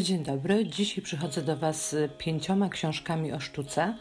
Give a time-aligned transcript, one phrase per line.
[0.00, 0.66] Dzień dobry.
[0.66, 3.94] Dzisiaj przychodzę do Was z pięcioma książkami o sztuce.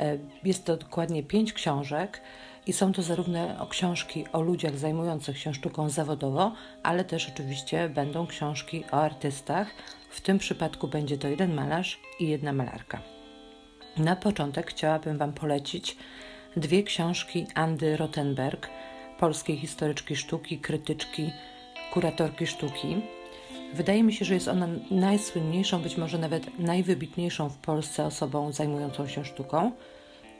[0.00, 2.20] E, jest to dokładnie pięć książek
[2.66, 6.52] i są to zarówno książki o ludziach zajmujących się sztuką zawodowo,
[6.82, 9.68] ale też oczywiście będą książki o artystach.
[10.10, 13.02] W tym przypadku będzie to jeden malarz i jedna malarka.
[13.96, 15.96] Na początek chciałabym Wam polecić
[16.56, 18.68] dwie książki Andy Rottenberg,
[19.18, 21.32] polskiej historyczki sztuki, krytyczki,
[21.92, 23.15] kuratorki sztuki.
[23.74, 29.08] Wydaje mi się, że jest ona najsłynniejszą, być może nawet najwybitniejszą w Polsce osobą zajmującą
[29.08, 29.72] się sztuką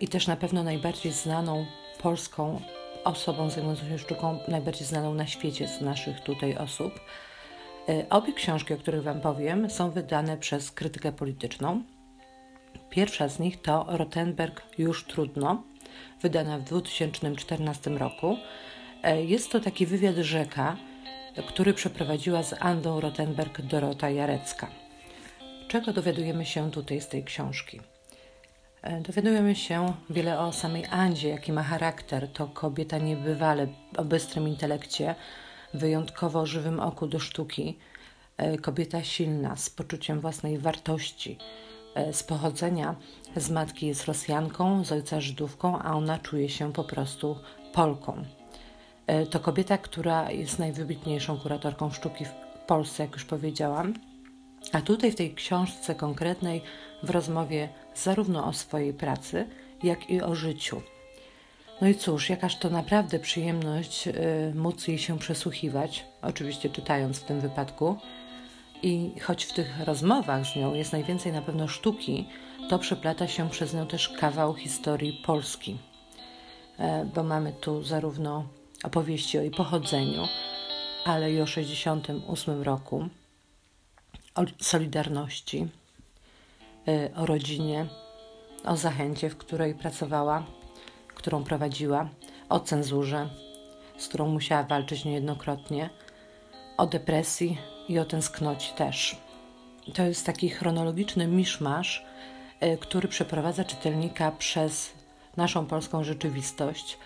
[0.00, 1.66] i też na pewno najbardziej znaną
[2.02, 2.60] polską
[3.04, 7.00] osobą zajmującą się sztuką, najbardziej znaną na świecie z naszych tutaj osób.
[7.88, 11.82] E, obie książki, o których Wam powiem, są wydane przez krytykę polityczną.
[12.90, 15.62] Pierwsza z nich to Rotenberg Już Trudno,
[16.22, 18.36] wydana w 2014 roku.
[19.02, 20.76] E, jest to taki wywiad rzeka,
[21.42, 24.68] który przeprowadziła z Andą Rotenberg Dorota Jarecka.
[25.68, 27.80] Czego dowiadujemy się tutaj z tej książki?
[28.82, 32.28] E, dowiadujemy się wiele o samej Andzie, jaki ma charakter.
[32.32, 35.14] To kobieta niebywale o bystrym intelekcie,
[35.74, 37.78] wyjątkowo żywym oku do sztuki.
[38.36, 41.38] E, kobieta silna, z poczuciem własnej wartości.
[41.94, 42.96] E, z pochodzenia
[43.36, 47.38] z matki jest Rosjanką, z ojca Żydówką, a ona czuje się po prostu
[47.72, 48.24] Polką.
[49.06, 52.30] E, to kobieta, która jest najwybitniejszą kuratorką sztuki w
[52.66, 53.94] Polsce, jak już powiedziałam.
[54.72, 56.62] A tutaj w tej książce konkretnej,
[57.02, 59.46] w rozmowie zarówno o swojej pracy,
[59.82, 60.82] jak i o życiu.
[61.80, 64.12] No i cóż, jakaż to naprawdę przyjemność y,
[64.54, 67.96] móc jej się przesłuchiwać, oczywiście czytając w tym wypadku.
[68.82, 72.28] I choć w tych rozmowach z nią jest najwięcej na pewno sztuki,
[72.68, 75.78] to przeplata się przez nią też kawał historii Polski.
[76.78, 78.44] E, bo mamy tu zarówno
[78.84, 80.28] opowieści o jej pochodzeniu,
[81.04, 83.08] ale i o 68 roku,
[84.34, 85.68] o Solidarności,
[86.88, 87.86] y, o rodzinie,
[88.64, 90.46] o zachęcie, w której pracowała,
[91.14, 92.08] którą prowadziła,
[92.48, 93.28] o cenzurze,
[93.98, 95.90] z którą musiała walczyć niejednokrotnie,
[96.76, 97.58] o depresji
[97.88, 99.16] i o tęsknocie też.
[99.94, 102.04] To jest taki chronologiczny miszmasz,
[102.62, 104.92] y, który przeprowadza czytelnika przez
[105.36, 106.98] naszą polską rzeczywistość,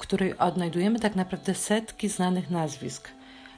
[0.00, 3.08] której odnajdujemy tak naprawdę setki znanych nazwisk,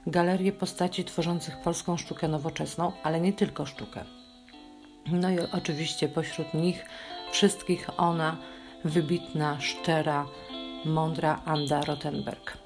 [0.06, 4.04] galerie postaci tworzących polską sztukę nowoczesną, ale nie tylko sztukę.
[5.12, 6.84] No i oczywiście pośród nich
[7.32, 8.36] wszystkich ona,
[8.84, 10.26] wybitna, szczera,
[10.84, 12.59] mądra Anda Rottenberg.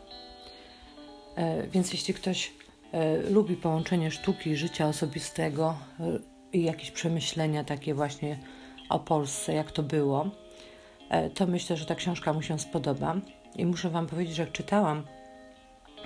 [1.37, 2.53] E, więc jeśli ktoś
[2.93, 6.19] e, lubi połączenie sztuki i życia osobistego e,
[6.53, 8.38] i jakieś przemyślenia takie właśnie
[8.88, 10.31] o Polsce, jak to było,
[11.34, 13.16] to myślę, że ta książka mu się spodoba.
[13.56, 15.03] I muszę Wam powiedzieć, że jak czytałam,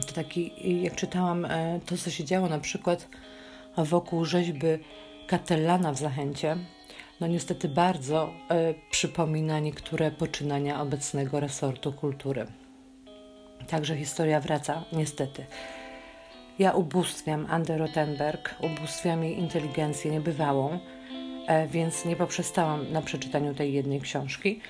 [0.06, 0.52] to taki,
[0.82, 3.08] jak czytałam e, to, co się działo na przykład
[3.76, 4.66] wokół rzeźby
[5.26, 6.56] Katellana w Zachęcie,
[7.20, 8.30] no niestety bardzo
[8.70, 12.46] y, przypomina niektóre poczynania obecnego resortu kultury.
[13.68, 15.46] Także historia wraca, niestety.
[16.58, 20.78] Ja ubóstwiam Andę Rottenberg, ubóstwiam jej inteligencję niebywałą,
[21.46, 24.60] e, więc nie poprzestałam na przeczytaniu tej jednej książki,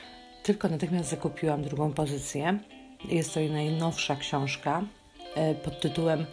[0.42, 2.58] tylko natychmiast zakupiłam drugą pozycję.
[3.08, 4.82] Jest to jej najnowsza książka
[5.34, 6.26] e, pod tytułem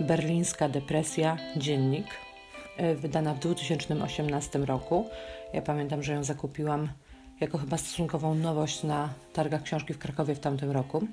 [0.00, 2.06] Berlińska depresja dziennik,
[2.76, 5.08] e, wydana w 2018 roku.
[5.52, 6.88] Ja pamiętam, że ją zakupiłam
[7.40, 11.06] jako chyba stosunkową nowość na targach książki w Krakowie w tamtym roku.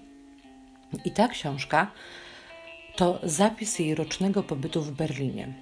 [1.05, 1.91] I ta książka
[2.95, 5.53] to zapis jej rocznego pobytu w Berlinie.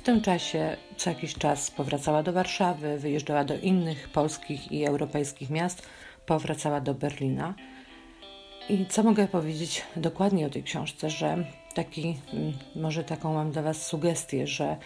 [0.00, 5.50] W tym czasie co jakiś czas powracała do Warszawy, wyjeżdżała do innych polskich i europejskich
[5.50, 5.82] miast,
[6.26, 7.54] powracała do Berlina.
[8.68, 11.44] I co mogę powiedzieć dokładnie o tej książce, że
[11.74, 14.76] taki, mm, może taką mam dla Was sugestię, że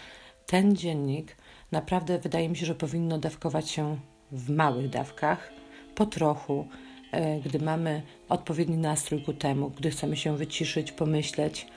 [0.45, 1.37] ten dziennik
[1.71, 3.99] naprawdę wydaje mi się, że powinno dawkować się
[4.31, 5.51] w małych dawkach,
[5.95, 6.67] po trochu,
[7.11, 11.67] e, gdy mamy odpowiedni nastrój ku temu, gdy chcemy się wyciszyć, pomyśleć.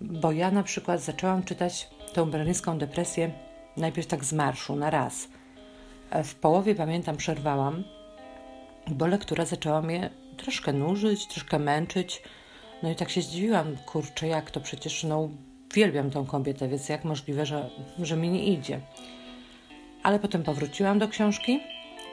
[0.00, 3.30] Bo ja na przykład zaczęłam czytać tą berlińską depresję
[3.76, 5.28] najpierw tak z marszu, na raz.
[6.24, 7.84] W połowie, pamiętam, przerwałam,
[8.88, 12.22] bo lektura zaczęła mnie troszkę nużyć, troszkę męczyć.
[12.82, 15.28] No i tak się zdziwiłam, kurczę, jak to przecież, no,
[15.72, 18.80] uwielbiam tą kobietę, więc jak możliwe, że, że mi nie idzie.
[20.02, 21.60] Ale potem powróciłam do książki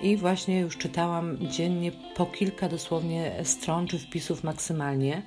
[0.02, 5.22] i właśnie już czytałam dziennie po kilka dosłownie stron czy wpisów maksymalnie.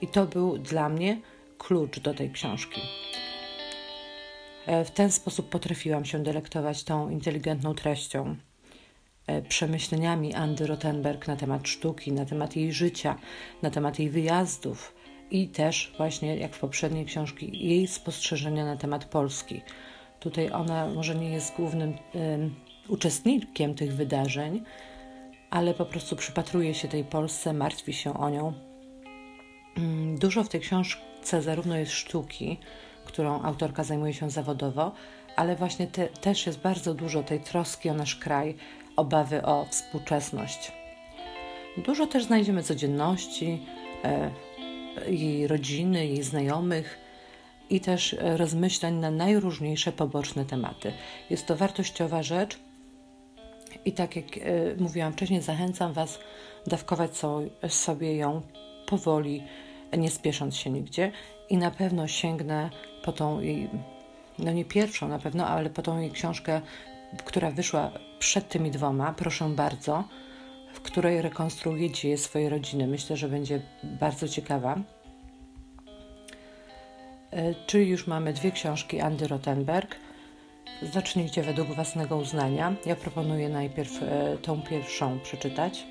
[0.00, 1.20] I to był dla mnie
[1.58, 2.80] klucz do tej książki.
[4.66, 8.36] E, w ten sposób potrafiłam się delektować tą inteligentną treścią,
[9.26, 13.18] e, przemyśleniami Andy Rottenberg na temat sztuki, na temat jej życia,
[13.62, 14.94] na temat jej wyjazdów
[15.30, 19.60] i też właśnie, jak w poprzedniej książki, jej spostrzeżenia na temat Polski.
[20.20, 21.94] Tutaj ona może nie jest głównym
[22.88, 24.62] uczestnikiem tych wydarzeń,
[25.50, 28.52] ale po prostu przypatruje się tej Polsce, martwi się o nią.
[29.76, 32.58] Mm, dużo w tej książce zarówno jest sztuki,
[33.04, 34.92] którą autorka zajmuje się zawodowo,
[35.36, 38.54] ale właśnie te, też jest bardzo dużo tej troski o nasz kraj,
[38.96, 40.72] obawy o współczesność.
[41.76, 43.66] Dużo też znajdziemy codzienności,
[45.06, 46.98] jej rodziny, jej znajomych
[47.70, 50.92] i też rozmyślań na najróżniejsze poboczne tematy.
[51.30, 52.58] Jest to wartościowa rzecz
[53.84, 54.40] i tak jak e,
[54.78, 56.18] mówiłam wcześniej, zachęcam Was
[56.66, 57.10] dawkować
[57.68, 58.42] sobie ją
[58.86, 59.42] powoli,
[59.98, 61.12] nie spiesząc się nigdzie
[61.50, 62.70] i na pewno sięgnę
[63.02, 63.70] po tą jej,
[64.38, 66.60] no nie pierwszą na pewno, ale po tą jej książkę,
[67.24, 70.04] która wyszła przed tymi dwoma, proszę bardzo,
[70.72, 72.86] w której rekonstruuje dzieje swojej rodziny.
[72.86, 74.78] Myślę, że będzie bardzo ciekawa.
[77.30, 79.96] E, czyli już mamy dwie książki Andy Rottenberg.
[80.82, 82.74] Zacznijcie według własnego uznania.
[82.86, 85.86] Ja proponuję najpierw e, tą pierwszą przeczytać.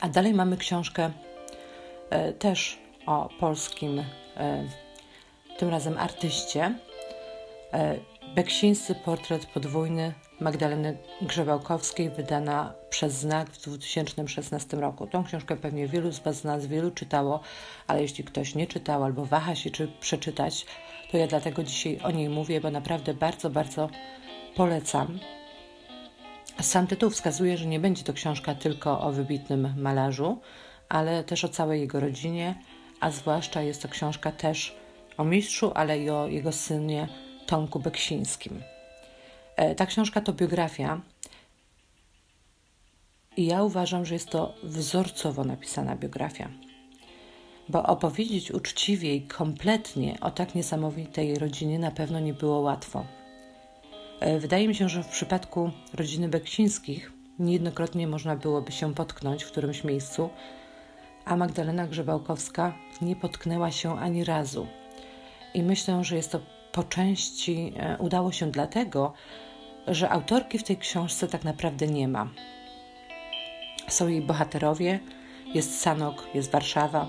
[0.00, 1.10] A dalej mamy książkę
[2.10, 4.02] e, też o polskim,
[5.62, 6.74] tym razem artyście.
[8.34, 15.06] Beksińscy portret podwójny Magdaleny Grzebałkowskiej, wydana przez Znak w 2016 roku.
[15.06, 17.40] Tą książkę pewnie wielu z Was nas wielu czytało,
[17.86, 20.66] ale jeśli ktoś nie czytał albo waha się, czy przeczytać,
[21.10, 23.88] to ja dlatego dzisiaj o niej mówię, bo naprawdę bardzo, bardzo
[24.56, 25.18] polecam.
[26.60, 30.40] Sam tytuł wskazuje, że nie będzie to książka tylko o wybitnym malarzu,
[30.88, 32.54] ale też o całej jego rodzinie,
[33.00, 34.81] a zwłaszcza jest to książka też
[35.22, 37.08] o mistrzu, ale i o jego synie
[37.46, 38.62] Tomku Beksińskim.
[39.56, 41.00] E, ta książka to biografia
[43.36, 46.48] i ja uważam, że jest to wzorcowo napisana biografia.
[47.68, 53.04] Bo opowiedzieć uczciwie i kompletnie o tak niesamowitej rodzinie na pewno nie było łatwo.
[54.20, 59.50] E, wydaje mi się, że w przypadku rodziny Beksińskich niejednokrotnie można byłoby się potknąć w
[59.50, 60.30] którymś miejscu,
[61.24, 64.66] a Magdalena Grzebałkowska nie potknęła się ani razu.
[65.54, 66.40] I myślę, że jest to
[66.72, 69.12] po części e, udało się dlatego,
[69.86, 72.30] że autorki w tej książce tak naprawdę nie ma.
[73.88, 75.00] Są jej bohaterowie,
[75.54, 77.08] jest Sanok, jest Warszawa,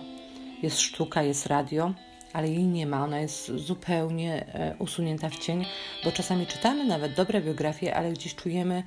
[0.63, 1.94] jest sztuka, jest radio,
[2.34, 3.04] ale jej nie ma.
[3.04, 5.66] Ona jest zupełnie e, usunięta w cień,
[6.04, 8.84] bo czasami czytamy nawet dobre biografie, ale gdzieś czujemy,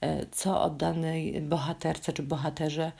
[0.00, 2.92] e, co o danej bohaterce czy bohaterze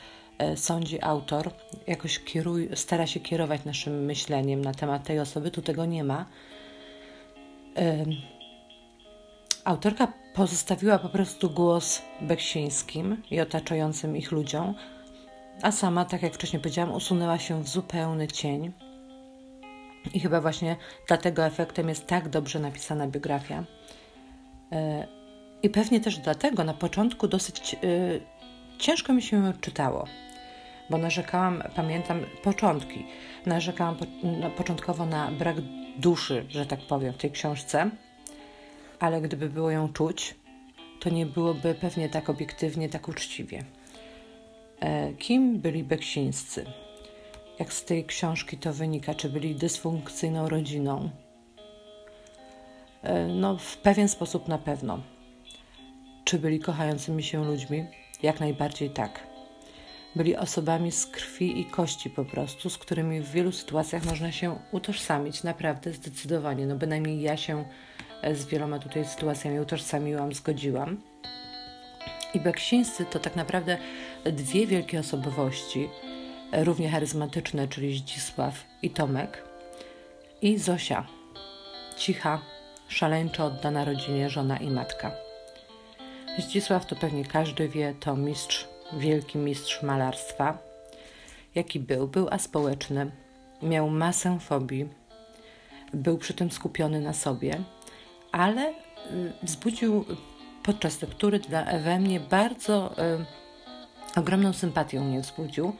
[0.56, 1.50] sądzi autor.
[1.86, 5.50] Jakoś kieruj, stara się kierować naszym myśleniem na temat tej osoby.
[5.50, 6.26] Tu tego nie ma.
[9.64, 14.74] Autorka pozostawiła po prostu głos Beksińskim i otaczającym ich ludziom,
[15.62, 18.72] a sama, tak jak wcześniej powiedziałam, usunęła się w zupełny cień.
[20.14, 20.76] I chyba właśnie
[21.08, 23.64] dlatego efektem jest tak dobrze napisana biografia.
[24.72, 25.06] E,
[25.62, 27.78] I pewnie też dlatego na początku dosyć e,
[28.78, 30.04] ciężko mi się czytało,
[30.90, 33.06] bo narzekałam, pamiętam początki,
[33.46, 33.96] narzekałam
[34.56, 35.56] początkowo na brak
[35.96, 37.90] duszy, że tak powiem, w tej książce
[38.98, 40.34] ale gdyby było ją czuć,
[41.00, 43.64] to nie byłoby pewnie tak obiektywnie, tak uczciwie.
[44.80, 46.64] E, kim byli Beksińscy?
[47.58, 49.14] Jak z tej książki to wynika?
[49.14, 51.10] Czy byli dysfunkcyjną rodziną?
[53.02, 55.00] E, no, w pewien sposób na pewno.
[56.24, 57.84] Czy byli kochającymi się ludźmi?
[58.22, 59.26] Jak najbardziej tak.
[60.18, 64.58] Byli osobami z krwi i kości po prostu, z którymi w wielu sytuacjach można się
[64.72, 66.66] utożsamić, naprawdę zdecydowanie.
[66.66, 67.64] No bynajmniej ja się
[68.32, 71.00] z wieloma tutaj sytuacjami utożsamiłam, zgodziłam.
[72.34, 73.78] I Beksińscy to tak naprawdę
[74.24, 75.88] dwie wielkie osobowości,
[76.52, 79.44] równie charyzmatyczne, czyli Zdzisław i Tomek,
[80.42, 81.06] i Zosia,
[81.96, 82.42] cicha,
[82.88, 85.12] szaleńczo oddana rodzinie żona i matka.
[86.38, 90.58] Zdzisław to pewnie każdy wie, to mistrz, wielki mistrz malarstwa.
[91.54, 92.08] Jaki był?
[92.08, 93.10] Był aspołeczny,
[93.62, 94.88] miał masę fobii,
[95.94, 97.54] był przy tym skupiony na sobie–
[98.32, 98.74] ale y,
[99.42, 100.04] wzbudził
[100.62, 101.40] podczas lektury
[101.84, 102.94] we mnie bardzo
[104.14, 105.72] y, ogromną sympatię mnie wzbudził.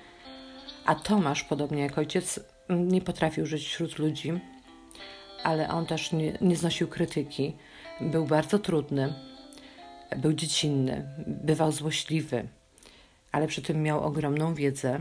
[0.85, 4.41] A Tomasz, podobnie jak ojciec, nie potrafił żyć wśród ludzi,
[5.45, 7.57] ale on też nie, nie znosił krytyki.
[8.01, 9.15] Był bardzo trudny,
[10.17, 12.49] był dziecinny, bywał złośliwy,
[13.33, 15.01] ale przy tym miał ogromną wiedzę.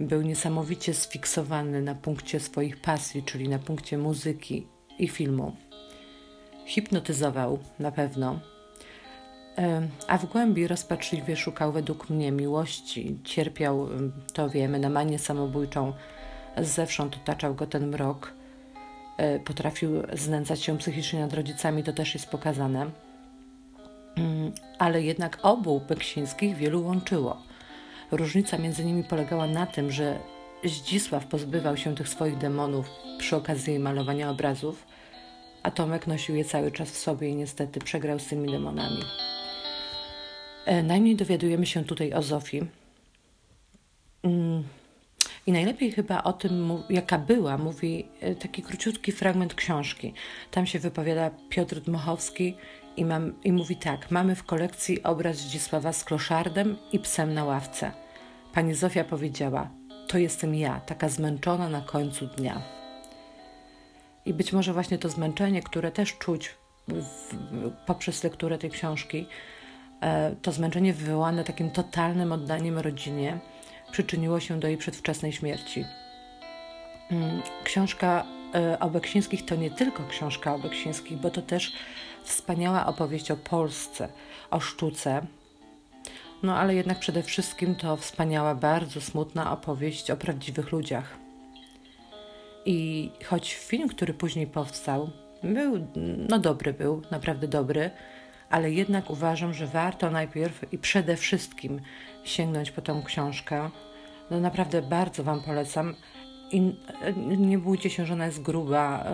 [0.00, 4.66] Był niesamowicie sfiksowany na punkcie swoich pasji, czyli na punkcie muzyki
[4.98, 5.56] i filmu
[6.68, 8.40] hipnotyzował na pewno,
[10.08, 13.18] a w głębi rozpaczliwie szukał według mnie miłości.
[13.24, 13.88] Cierpiał,
[14.32, 15.92] to wiemy, na manię samobójczą.
[16.56, 18.32] Zewsząd otaczał go ten mrok.
[19.16, 22.90] e, potrafił znęcać się psychicznie nad rodzicami, to też jest pokazane.
[24.18, 27.42] Mm, ale jednak obu Beksińskich wielu łączyło.
[28.10, 30.18] Różnica między nimi polegała na tym, że
[30.64, 34.86] Zdzisław pozbywał się tych swoich demonów przy okazji malowania obrazów,
[35.62, 39.02] a Tomek nosił je cały czas w sobie i niestety przegrał z tymi demonami.
[40.66, 42.62] E, najmniej dowiadujemy się tutaj o Zofii.
[44.22, 44.64] Mm,
[45.46, 50.14] I najlepiej chyba o tym, jaka była, mówi e, taki króciutki fragment książki.
[50.50, 52.54] Tam się wypowiada Piotr Dmochowski
[52.96, 57.44] i, mam, i mówi tak: Mamy w kolekcji obraz Zdzisława z kloszardem i psem na
[57.44, 57.92] ławce.
[58.54, 59.70] Pani Zofia powiedziała:
[60.08, 62.62] To jestem ja, taka zmęczona na końcu dnia.
[64.26, 66.54] I być może właśnie to zmęczenie, które też czuć
[66.88, 67.34] w,
[67.86, 69.26] poprzez lekturę tej książki,
[70.00, 73.38] e, to zmęczenie wywołane takim totalnym oddaniem rodzinie,
[73.92, 75.84] przyczyniło się do jej przedwczesnej śmierci.
[77.10, 81.72] Mm, książka e, o Beksińskich to nie tylko książka o Beksińskich, bo to też
[82.28, 84.08] wspaniała opowieść o Polsce,
[84.50, 85.26] o sztuce.
[86.42, 91.18] No ale jednak przede wszystkim to wspaniała, bardzo smutna opowieść o prawdziwych ludziach.
[92.64, 95.10] I choć film, który później powstał,
[95.42, 95.86] był,
[96.28, 97.90] no dobry był, naprawdę dobry,
[98.50, 101.80] ale jednak uważam, że warto najpierw i przede wszystkim
[102.24, 103.70] sięgnąć po tą książkę.
[104.30, 105.94] No naprawdę bardzo Wam polecam.
[106.52, 106.74] I
[107.38, 109.04] nie bójcie się, że ona jest gruba,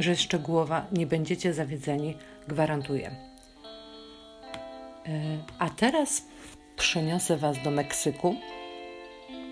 [0.00, 0.86] że szczegółowa.
[0.92, 2.16] Nie będziecie zawiedzeni,
[2.48, 3.10] gwarantuję.
[5.06, 6.22] E, a teraz
[6.76, 8.34] przeniosę Was do Meksyku,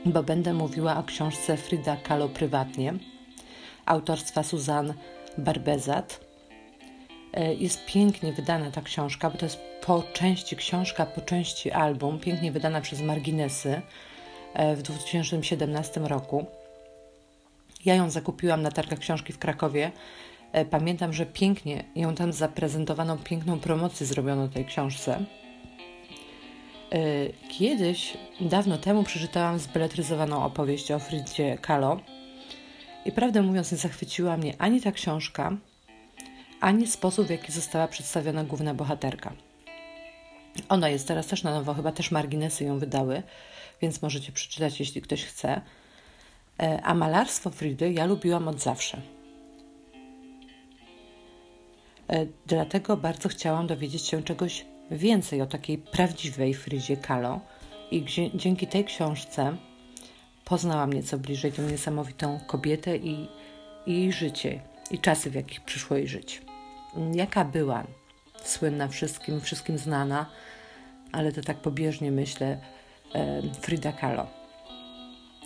[0.06, 2.94] bo będę mówiła o książce Frida Kahlo prywatnie,
[3.86, 4.94] autorstwa Suzanne
[5.38, 6.20] Barbezat.
[7.32, 12.20] E, jest pięknie wydana ta książka, bo to jest po części książka, po części album,
[12.20, 13.82] pięknie wydana przez Marginesy
[14.54, 16.46] e, w 2017 roku.
[17.84, 19.92] Ja ją zakupiłam na targach książki w Krakowie.
[20.52, 25.24] E, pamiętam, że pięknie ją tam zaprezentowano, piękną promocję zrobiono tej książce.
[27.48, 32.00] Kiedyś, dawno temu, przeczytałam zbeletryzowaną opowieść o Fridzie Kahlo
[33.04, 35.56] i prawdę mówiąc, nie zachwyciła mnie ani ta książka,
[36.60, 39.32] ani sposób, w jaki została przedstawiona główna bohaterka.
[40.68, 43.22] Ona jest teraz też na nowo, chyba też marginesy ją wydały,
[43.82, 45.60] więc możecie przeczytać, jeśli ktoś chce.
[46.62, 49.00] E, a malarstwo Fridy ja lubiłam od zawsze.
[52.08, 57.40] E, dlatego bardzo chciałam dowiedzieć się czegoś więcej o takiej prawdziwej Fridzie Kahlo
[57.90, 59.56] i dzięki tej książce
[60.44, 63.28] poznałam nieco bliżej tę niesamowitą kobietę i,
[63.86, 66.42] i jej życie, i czasy, w jakich przyszło jej żyć.
[67.14, 67.84] Jaka była
[68.42, 70.26] słynna wszystkim, wszystkim znana,
[71.12, 72.58] ale to tak pobieżnie myślę,
[73.60, 74.43] Frida Kahlo.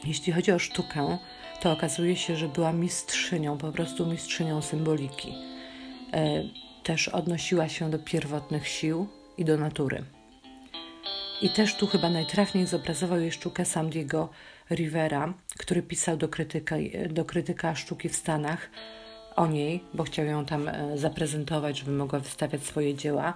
[0.05, 1.19] Jeśli chodzi o sztukę,
[1.61, 5.35] to okazuje się, że była mistrzynią, po prostu mistrzynią symboliki.
[6.13, 6.43] E,
[6.83, 10.05] też odnosiła się do pierwotnych sił i do natury.
[11.43, 14.29] I też tu chyba najtrafniej zobrazował jej sztukę sam Diego
[14.71, 16.77] Rivera, który pisał do krytyka,
[17.11, 18.71] do krytyka sztuki w Stanach
[19.37, 23.35] o niej, bo chciał ją tam e, zaprezentować, żeby mogła wystawiać swoje dzieła.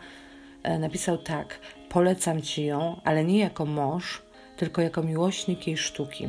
[0.63, 4.23] E, napisał tak: Polecam ci ją, ale nie jako mąż,
[4.57, 6.29] tylko jako miłośnik jej sztuki.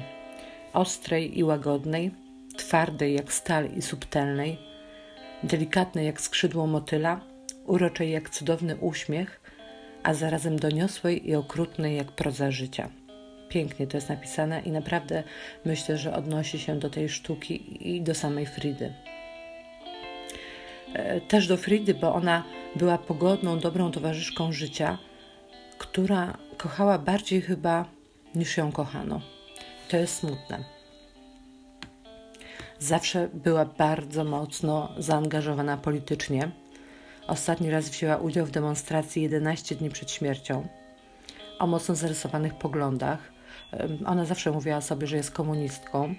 [0.73, 2.11] Ostrej i łagodnej,
[2.57, 4.57] twardej jak stal i subtelnej,
[5.43, 7.21] delikatnej jak skrzydło motyla,
[7.65, 9.41] uroczej jak cudowny uśmiech,
[10.03, 12.89] a zarazem doniosłej i okrutnej jak proza życia.
[13.49, 15.23] Pięknie to jest napisane i naprawdę
[15.65, 18.93] myślę, że odnosi się do tej sztuki i do samej Fridy.
[20.93, 22.43] E, też do Fridy, bo ona
[22.75, 24.97] była pogodną, dobrą towarzyszką życia,
[25.77, 27.85] która kochała bardziej chyba
[28.35, 29.32] niż ją kochano.
[29.93, 30.63] To jest smutne.
[32.79, 36.51] Zawsze była bardzo mocno zaangażowana politycznie.
[37.27, 40.67] Ostatni raz wzięła udział w demonstracji 11 dni przed śmiercią
[41.59, 43.19] o mocno zarysowanych poglądach.
[44.05, 46.15] Ona zawsze mówiła sobie, że jest komunistką.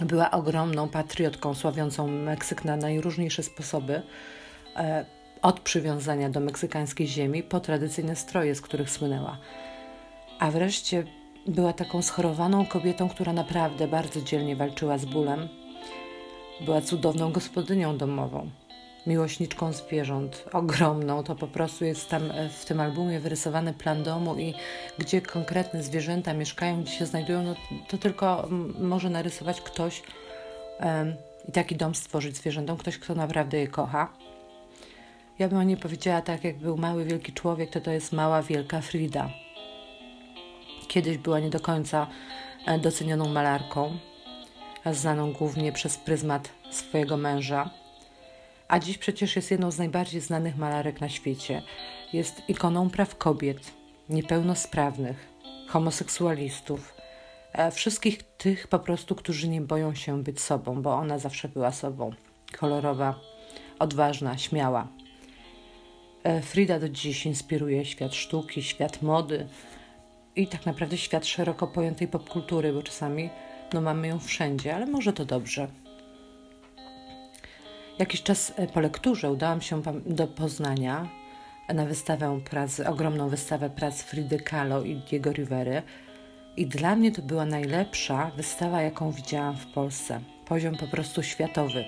[0.00, 4.02] Była ogromną patriotką sławiącą Meksyk na najróżniejsze sposoby.
[4.76, 5.04] E,
[5.42, 9.38] od przywiązania do meksykańskiej ziemi po tradycyjne stroje, z których słynęła.
[10.38, 11.04] A wreszcie
[11.46, 15.48] była taką schorowaną kobietą, która naprawdę bardzo dzielnie walczyła z bólem.
[16.60, 18.50] Była cudowną gospodynią domową
[19.06, 21.22] miłośniczką zwierząt, ogromną.
[21.22, 24.54] To po prostu jest tam e, w tym albumie wyrysowany plan domu i
[24.98, 27.54] gdzie konkretne zwierzęta mieszkają, gdzie się znajdują, no,
[27.88, 30.02] to tylko może narysować ktoś
[31.48, 34.12] i taki dom stworzyć zwierzętom, ktoś, kto naprawdę je kocha.
[35.38, 38.42] Ja bym o niej powiedziała tak, jak był mały, wielki człowiek, to to jest mała,
[38.42, 39.30] wielka Frida.
[40.92, 42.06] Kiedyś była nie do końca
[42.66, 43.98] e, docenioną malarką,
[44.92, 47.70] znaną głównie przez pryzmat swojego męża,
[48.68, 51.62] a dziś przecież jest jedną z najbardziej znanych malarek na świecie.
[52.12, 53.72] Jest ikoną praw kobiet,
[54.08, 55.28] niepełnosprawnych,
[55.68, 56.94] homoseksualistów,
[57.52, 61.72] e, wszystkich tych po prostu, którzy nie boją się być sobą, bo ona zawsze była
[61.72, 62.10] sobą.
[62.58, 63.20] Kolorowa,
[63.78, 64.88] odważna, śmiała.
[66.24, 69.48] E, Frida do dziś inspiruje świat sztuki, świat mody
[70.36, 73.30] i tak naprawdę świat szeroko pojętej popkultury, bo czasami
[73.72, 75.68] no, mamy ją wszędzie, ale może to dobrze.
[77.98, 81.08] Jakiś czas e, po lekturze udałam się do Poznania
[81.74, 85.82] na wystawę prac, ogromną wystawę prac Fridy Kahlo i Diego Rivery.
[86.56, 90.20] I dla mnie to była najlepsza wystawa, jaką widziałam w Polsce.
[90.48, 91.84] Poziom po prostu światowy.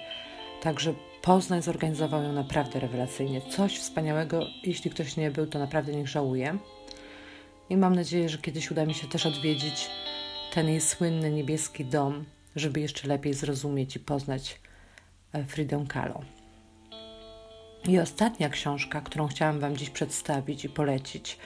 [0.63, 3.41] Także Poznań zorganizował ją naprawdę rewelacyjnie.
[3.41, 4.47] Coś wspaniałego.
[4.63, 6.59] Jeśli ktoś nie był, to naprawdę niech żałuje.
[7.71, 9.91] I mam nadzieję, że kiedyś uda mi się też odwiedzić
[10.55, 12.25] ten jej słynny niebieski dom,
[12.57, 14.61] żeby jeszcze lepiej zrozumieć i poznać
[15.33, 16.21] e, Fridę Kahlo.
[17.89, 21.39] I ostatnia książka, którą chciałam Wam dziś przedstawić i polecić,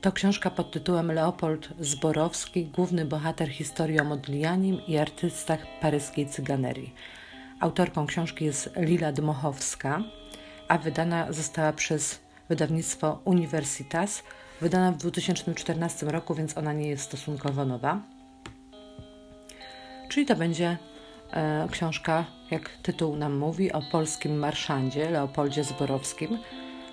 [0.00, 6.94] to książka pod tytułem Leopold Zborowski, główny bohater historii o Modlianim i artystach paryskiej cyganerii.
[7.60, 10.02] Autorką książki jest Lila Dmochowska,
[10.68, 14.22] a wydana została przez wydawnictwo Universitas,
[14.60, 18.00] wydana w 2014 roku, więc ona nie jest stosunkowo nowa.
[20.08, 20.78] Czyli to będzie
[21.32, 26.38] e, książka, jak tytuł nam mówi, o polskim marszandzie Leopoldzie Zborowskim,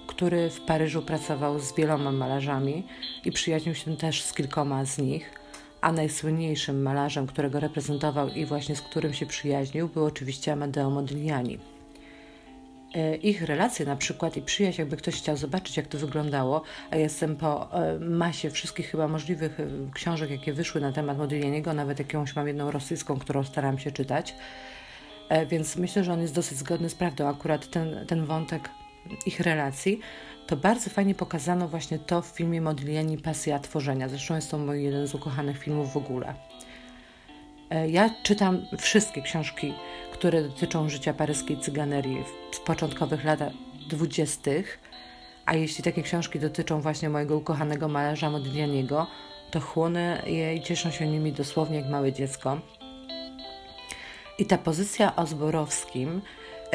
[0.08, 2.88] który w Paryżu pracował z wieloma malarzami
[3.26, 5.40] i przyjaźnił się też z kilkoma z nich,
[5.82, 11.60] a najsłynniejszym malarzem, którego reprezentował i właśnie z którym się przyjaźnił, był oczywiście Amadeo Modigliani.
[12.96, 16.62] E, ich relacje na przykład i przyjaźń, jakby ktoś chciał zobaczyć, jak to wyglądało,
[16.92, 21.74] a jestem po e, masie wszystkich chyba możliwych e, książek, jakie wyszły na temat Modiglianiego,
[21.74, 24.36] nawet jakąś mam jedną rosyjską, którą staram się czytać,
[25.50, 27.28] więc myślę, że on jest dosyć zgodny z prawdą.
[27.28, 28.70] Akurat ten, ten wątek
[29.26, 30.00] ich relacji,
[30.48, 34.10] to bardzo fajnie pokazano właśnie to w filmie Modigliani Pasja Tworzenia.
[34.10, 36.34] Zresztą jest to mój jeden z ukochanych filmów w ogóle.
[37.70, 39.74] E, ja czytam wszystkie książki,
[40.14, 43.40] które dotyczą życia paryskiej cyganerii z początkowych lat
[43.90, 44.80] dwudziestych,
[45.46, 49.08] a jeśli takie książki dotyczą właśnie mojego ukochanego malarza Modiglianiego,
[49.52, 52.60] to chłonę je i cieszę się nimi dosłownie jak małe dziecko.
[54.40, 56.22] I ta pozycja o Zborowskim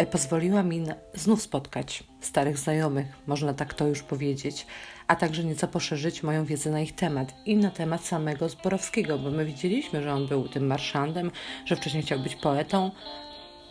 [0.07, 0.85] pozwoliła mi
[1.15, 4.67] znów spotkać starych znajomych, można tak to już powiedzieć,
[5.07, 9.31] a także nieco poszerzyć moją wiedzę na ich temat i na temat samego Zborowskiego, bo
[9.31, 11.31] my widzieliśmy, że on był tym marszandem,
[11.65, 12.91] że wcześniej chciał być poetą,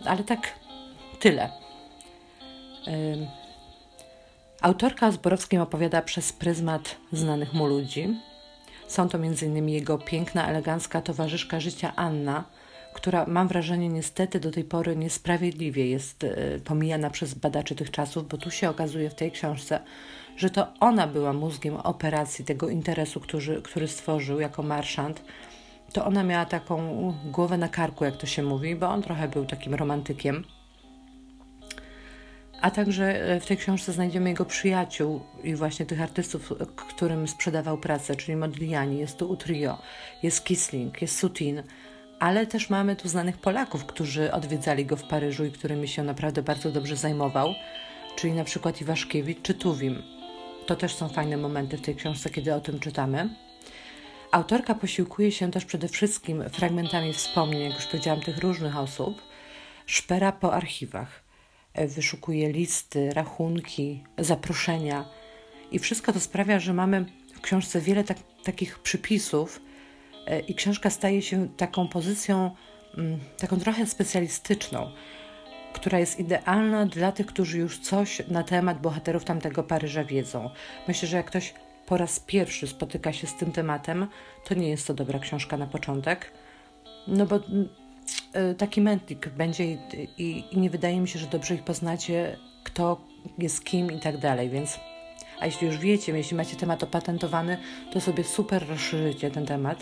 [0.06, 0.60] ale tak
[1.20, 1.50] tyle.
[4.62, 8.20] Autorka o Zborowskim opowiada przez pryzmat znanych mu ludzi.
[8.88, 9.70] Są to m.in.
[9.70, 12.44] jego piękna, elegancka towarzyszka życia Anna,
[12.94, 18.28] która mam wrażenie niestety do tej pory niesprawiedliwie jest e, pomijana przez badaczy tych czasów,
[18.28, 19.80] bo tu się okazuje w tej książce,
[20.38, 25.24] że to ona była mózgiem operacji tego interesu, który, który stworzył jako marszant.
[25.94, 29.46] To ona miała taką głowę na karku, jak to się mówi, bo on trochę był
[29.46, 30.44] takim romantykiem.
[32.62, 37.78] A także e, w tej książce znajdziemy jego przyjaciół i właśnie tych artystów, którym sprzedawał
[37.78, 39.78] pracę, czyli Modigliani, jest tu Utrio,
[40.24, 41.64] jest Kisling, jest Sutin,
[42.20, 46.42] ale też mamy tu znanych Polaków, którzy odwiedzali go w Paryżu i którymi się naprawdę
[46.42, 47.54] bardzo dobrze zajmował,
[48.16, 50.04] czyli na przykład Iwaszkiewicz czy Tuwim.
[50.66, 53.30] To też są fajne momenty w tej książce, kiedy o tym czytamy.
[54.32, 59.22] Autorka posiłkuje się też przede wszystkim fragmentami wspomnień, jak już powiedziałam, tych różnych osób.
[59.86, 61.24] Szpera po archiwach.
[61.76, 65.06] Wyszukuje listy, rachunki, zaproszenia.
[65.72, 67.06] I wszystko to sprawia, że mamy
[67.36, 69.62] w książce wiele tak, takich przypisów,
[70.48, 72.56] i książka staje się taką pozycją,
[72.98, 74.92] mm, taką trochę specjalistyczną,
[75.74, 80.50] która jest idealna dla tych, którzy już coś na temat bohaterów tamtego Paryża wiedzą.
[80.88, 81.54] Myślę, że jak ktoś
[81.86, 84.08] po raz pierwszy spotyka się z tym tematem,
[84.44, 86.32] to nie jest to dobra książka na początek,
[87.08, 87.70] no bo mm,
[88.34, 89.78] e, taki mętlik będzie i,
[90.18, 93.02] i, i nie wydaje mi się, że dobrze ich poznacie, kto
[93.38, 94.80] jest kim i tak dalej, więc
[95.40, 97.58] a jeśli już wiecie, jeśli macie temat opatentowany,
[97.94, 99.80] to sobie super rozszerzycie ten temat.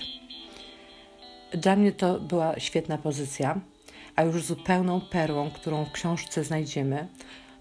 [1.51, 3.60] Dla mnie to była świetna pozycja,
[4.15, 7.07] a już zupełną perłą, którą w książce znajdziemy,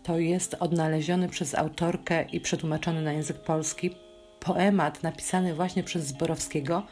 [0.02, 3.90] to jest odnaleziony przez autorkę i przetłumaczony na język polski
[4.40, 6.82] poemat napisany właśnie przez Zborowskiego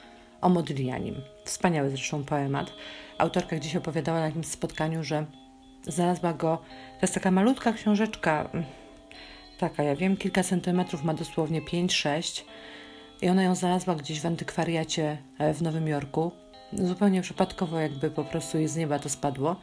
[0.40, 1.14] o Modlianim.
[1.44, 2.72] Wspaniały zresztą poemat.
[3.18, 5.26] Autorka gdzieś opowiadała na jakimś spotkaniu, że
[5.86, 6.56] znalazła go.
[6.66, 8.50] To jest taka malutka książeczka,
[9.58, 12.44] taka, ja wiem, kilka centymetrów, ma dosłownie 5-6
[13.22, 18.24] i ona ją znalazła gdzieś w antykwariacie e, w Nowym Jorku zupełnie przypadkowo, jakby po
[18.24, 19.56] prostu jej z nieba to spadło.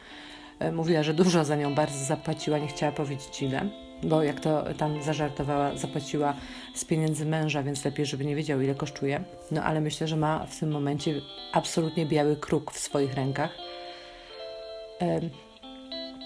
[0.60, 3.70] e, mówiła, że dużo za nią bardzo zapłaciła, nie chciała powiedzieć ile,
[4.04, 6.34] bo jak to tam zażartowała, zapłaciła
[6.74, 9.24] z pieniędzy męża, więc lepiej, żeby nie wiedział, ile kosztuje.
[9.52, 11.22] No ale myślę, że ma w tym momencie
[11.54, 13.58] absolutnie biały kruk w swoich rękach.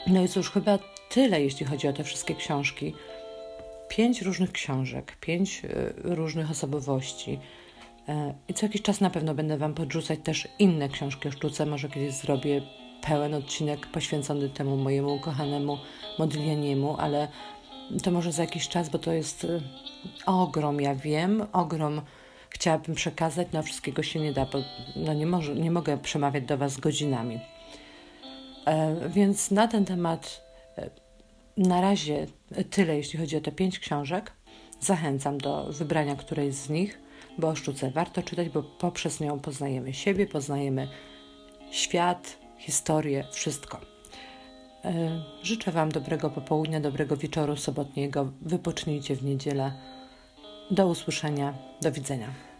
[0.08, 2.94] No i cóż, chyba tyle, jeśli chodzi o te wszystkie książki.
[3.90, 7.40] Pięć różnych książek, pięć e, różnych osobowości.
[8.10, 11.66] E, I co jakiś czas na pewno będę Wam podrzucać też inne książki o sztuce.
[11.66, 12.62] Może kiedyś zrobię
[13.02, 15.78] pełen odcinek poświęcony temu mojemu ukochanemu
[16.20, 17.28] Modiglianiemu, ale
[18.04, 19.62] to może za jakiś czas, bo to jest e,
[20.26, 22.02] ogrom, ja wiem, ogrom
[22.50, 24.60] chciałabym przekazać, no wszystkiego się nie da, bo
[24.96, 27.40] no nie, może, nie mogę przemawiać do Was godzinami.
[28.66, 30.42] E, więc na ten temat
[30.78, 30.90] e,
[31.58, 32.28] na razie
[32.70, 34.32] tyle, jeśli chodzi o te pięć książek.
[34.80, 37.00] Zachęcam do wybrania którejś z nich,
[37.38, 40.88] bo o sztuce warto czytać, bo poprzez nią poznajemy siebie, poznajemy
[41.72, 43.82] świat, historię, wszystko.
[44.86, 48.32] E, życzę Wam dobrego popołudnia, dobrego wieczoru sobotniego.
[48.42, 49.74] Wypocznijcie w niedzielę.
[50.72, 52.55] Do usłyszenia, do widzenia.